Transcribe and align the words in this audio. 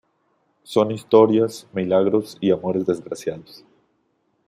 Son 0.63 0.89
historias, 0.89 1.67
milagros 1.73 2.35
y 2.41 2.49
amores 2.49 2.87
desgraciados. 2.87 3.63